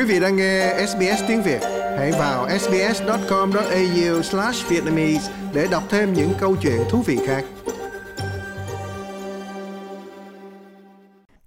[0.00, 1.60] Quý vị đang nghe SBS tiếng Việt,
[1.98, 7.44] hãy vào sbs.com.au/vietnamese để đọc thêm những câu chuyện thú vị khác.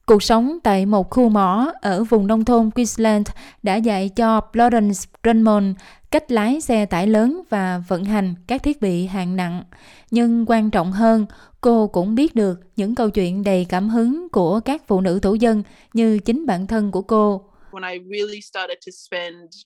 [0.05, 3.27] Cuộc sống tại một khu mỏ ở vùng nông thôn Queensland
[3.63, 5.75] đã dạy cho Florence Drummond
[6.11, 9.63] cách lái xe tải lớn và vận hành các thiết bị hạng nặng.
[10.11, 11.25] Nhưng quan trọng hơn,
[11.61, 15.33] cô cũng biết được những câu chuyện đầy cảm hứng của các phụ nữ thổ
[15.33, 15.63] dân
[15.93, 17.41] như chính bản thân của cô.
[17.73, 19.65] When I really started to spend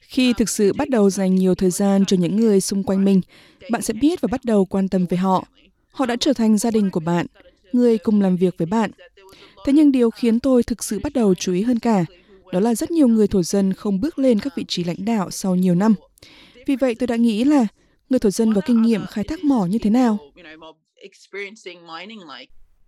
[0.00, 3.20] khi thực sự bắt đầu dành nhiều thời gian cho những người xung quanh mình,
[3.70, 5.44] bạn sẽ biết và bắt đầu quan tâm về họ.
[5.92, 7.26] Họ đã trở thành gia đình của bạn,
[7.72, 8.90] người cùng làm việc với bạn.
[9.64, 12.04] Thế nhưng điều khiến tôi thực sự bắt đầu chú ý hơn cả,
[12.52, 15.30] đó là rất nhiều người thổ dân không bước lên các vị trí lãnh đạo
[15.30, 15.94] sau nhiều năm.
[16.66, 17.66] Vì vậy tôi đã nghĩ là
[18.10, 20.18] người thổ dân có kinh nghiệm khai thác mỏ như thế nào.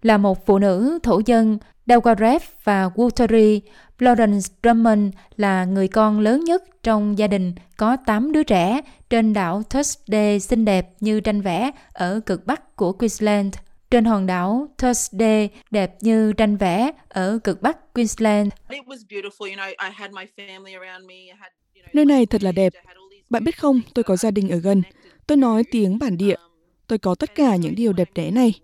[0.02, 3.60] Là một phụ nữ thổ dân, Daugarev và Wuteri,
[3.98, 8.80] Florence Drummond là người con lớn nhất trong gia đình có 8 đứa trẻ
[9.10, 13.54] trên đảo Thursday xinh đẹp như tranh vẽ ở cực bắc của Queensland.
[13.90, 18.52] Trên hòn đảo Thursday đẹp như tranh vẽ ở cực bắc Queensland.
[21.92, 22.72] Nơi này thật là đẹp.
[23.30, 24.82] Bạn biết không, tôi có gia đình ở gần.
[25.26, 26.36] Tôi nói tiếng bản địa.
[26.86, 28.54] Tôi có tất cả những điều đẹp đẽ này.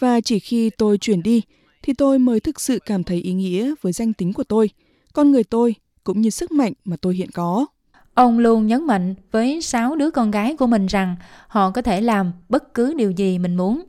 [0.00, 1.42] Và chỉ khi tôi chuyển đi,
[1.82, 4.70] thì tôi mới thực sự cảm thấy ý nghĩa với danh tính của tôi,
[5.12, 7.66] con người tôi cũng như sức mạnh mà tôi hiện có.
[8.14, 11.16] Ông luôn nhấn mạnh với sáu đứa con gái của mình rằng
[11.48, 13.82] họ có thể làm bất cứ điều gì mình muốn.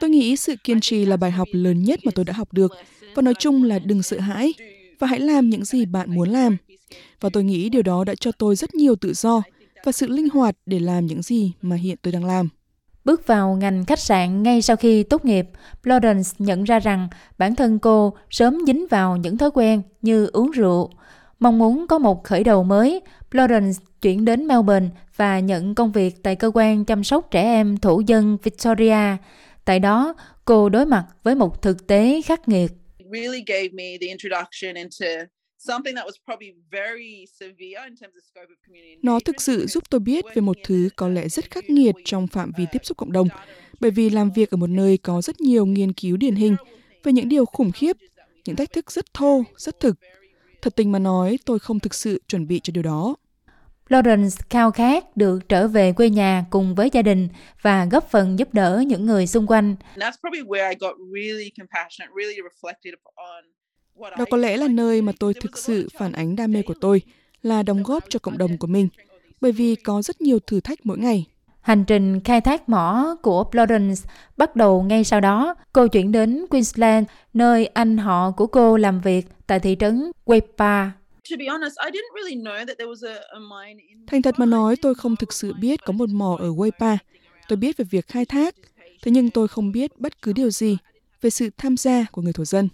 [0.00, 2.72] Tôi nghĩ sự kiên trì là bài học lớn nhất mà tôi đã học được
[3.14, 4.54] và nói chung là đừng sợ hãi
[4.98, 6.56] và hãy làm những gì bạn muốn làm.
[7.20, 9.42] Và tôi nghĩ điều đó đã cho tôi rất nhiều tự do
[9.84, 12.48] và sự linh hoạt để làm những gì mà hiện tôi đang làm.
[13.04, 15.46] Bước vào ngành khách sạn ngay sau khi tốt nghiệp,
[15.82, 17.08] Florence nhận ra rằng
[17.38, 20.90] bản thân cô sớm dính vào những thói quen như uống rượu.
[21.40, 23.00] Mong muốn có một khởi đầu mới,
[23.30, 23.72] Florence
[24.02, 28.00] chuyển đến Melbourne và nhận công việc tại cơ quan chăm sóc trẻ em thổ
[28.06, 29.16] dân Victoria.
[29.64, 30.14] Tại đó,
[30.44, 32.72] cô đối mặt với một thực tế khắc nghiệt.
[39.02, 42.26] Nó thực sự giúp tôi biết về một thứ có lẽ rất khắc nghiệt trong
[42.26, 43.28] phạm vi tiếp xúc cộng đồng,
[43.80, 46.56] bởi vì làm việc ở một nơi có rất nhiều nghiên cứu điển hình
[47.04, 47.96] về những điều khủng khiếp,
[48.44, 49.96] những thách thức rất thô, rất thực.
[50.62, 53.16] Thật tình mà nói, tôi không thực sự chuẩn bị cho điều đó.
[53.88, 57.28] Lawrence khao khát được trở về quê nhà cùng với gia đình
[57.62, 59.76] và góp phần giúp đỡ những người xung quanh.
[64.00, 67.02] Đó có lẽ là nơi mà tôi thực sự phản ánh đam mê của tôi,
[67.42, 68.88] là đóng góp cho cộng đồng của mình,
[69.40, 71.26] bởi vì có rất nhiều thử thách mỗi ngày.
[71.60, 75.54] Hành trình khai thác mỏ của Florence bắt đầu ngay sau đó.
[75.72, 80.88] Cô chuyển đến Queensland, nơi anh họ của cô làm việc tại thị trấn Weipa.
[84.06, 86.96] Thành thật mà nói, tôi không thực sự biết có một mỏ ở Weipa.
[87.48, 88.54] Tôi biết về việc khai thác,
[89.02, 90.76] thế nhưng tôi không biết bất cứ điều gì
[91.20, 92.68] về sự tham gia của người thổ dân.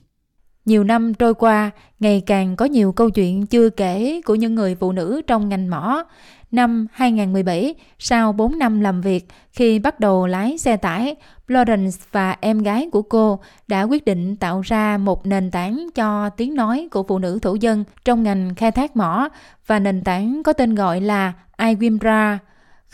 [0.65, 1.71] Nhiều năm trôi qua,
[2.01, 5.71] ngày càng có nhiều câu chuyện chưa kể của những người phụ nữ trong ngành
[5.71, 6.05] mỏ.
[6.51, 11.17] Năm 2017, sau 4 năm làm việc, khi bắt đầu lái xe tải,
[11.49, 13.39] Florence và em gái của cô
[13.69, 17.55] đã quyết định tạo ra một nền tảng cho tiếng nói của phụ nữ thổ
[17.55, 19.29] dân trong ngành khai thác mỏ
[19.67, 22.39] và nền tảng có tên gọi là iWimbra.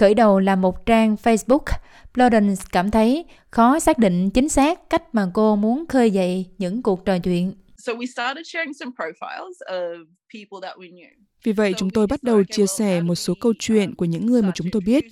[0.00, 1.64] Khởi đầu là một trang Facebook,
[2.14, 6.82] Florence cảm thấy khó xác định chính xác cách mà cô muốn khơi dậy những
[6.82, 7.52] cuộc trò chuyện.
[11.44, 14.42] Vì vậy, chúng tôi bắt đầu chia sẻ một số câu chuyện của những người
[14.42, 15.04] mà chúng tôi biết.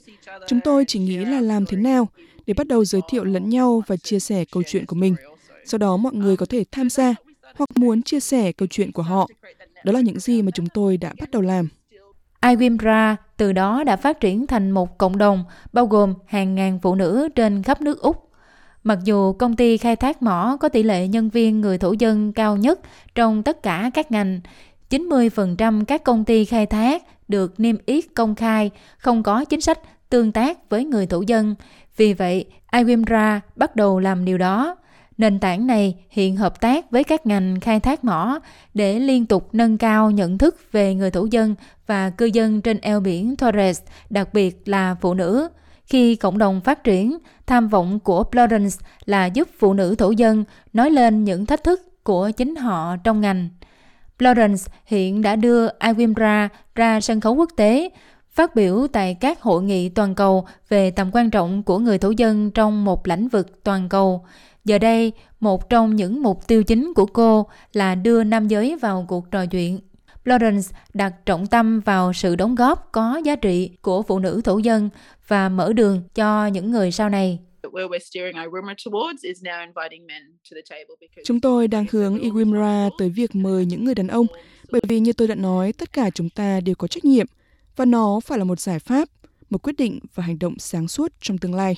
[0.47, 2.09] Chúng tôi chỉ nghĩ là làm thế nào
[2.47, 5.15] để bắt đầu giới thiệu lẫn nhau và chia sẻ câu chuyện của mình.
[5.65, 7.15] Sau đó mọi người có thể tham gia
[7.55, 9.29] hoặc muốn chia sẻ câu chuyện của họ.
[9.85, 11.69] Đó là những gì mà chúng tôi đã bắt đầu làm
[12.41, 16.95] iWimra từ đó đã phát triển thành một cộng đồng bao gồm hàng ngàn phụ
[16.95, 18.29] nữ trên khắp nước Úc
[18.85, 22.33] Mặc dù công ty khai thác mỏ có tỷ lệ nhân viên người thổ dân
[22.33, 22.81] cao nhất
[23.15, 24.41] trong tất cả các ngành,
[24.91, 29.79] 90% các công ty khai thác được niêm yết công khai, không có chính sách
[30.11, 31.55] tương tác với người thổ dân.
[31.97, 34.77] Vì vậy, iWimra bắt đầu làm điều đó.
[35.19, 38.41] Nền tảng này hiện hợp tác với các ngành khai thác mỏ
[38.75, 41.55] để liên tục nâng cao nhận thức về người thổ dân
[41.87, 45.49] và cư dân trên eo biển Torres, đặc biệt là phụ nữ.
[45.85, 50.45] Khi cộng đồng phát triển, tham vọng của Florence là giúp phụ nữ thổ dân
[50.73, 53.49] nói lên những thách thức của chính họ trong ngành.
[54.19, 57.91] Florence hiện đã đưa iWimra ra sân khấu quốc tế
[58.39, 62.11] Phát biểu tại các hội nghị toàn cầu về tầm quan trọng của người thổ
[62.11, 64.27] dân trong một lĩnh vực toàn cầu,
[64.65, 69.05] giờ đây một trong những mục tiêu chính của cô là đưa nam giới vào
[69.09, 69.81] cuộc trò chuyện.
[70.25, 74.59] Florence đặt trọng tâm vào sự đóng góp có giá trị của phụ nữ thổ
[74.59, 74.91] dân
[75.29, 77.39] và mở đường cho những người sau này.
[81.25, 84.27] Chúng tôi đang hướng Iwimra tới việc mời những người đàn ông,
[84.73, 87.27] bởi vì như tôi đã nói, tất cả chúng ta đều có trách nhiệm
[87.79, 89.09] và nó phải là một giải pháp,
[89.51, 91.77] một quyết định và hành động sáng suốt trong tương lai.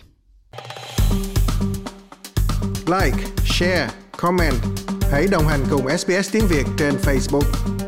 [2.87, 4.55] Like, share, comment.
[5.13, 7.80] Hãy đồng hành cùng SBS tiếng Việt trên Facebook.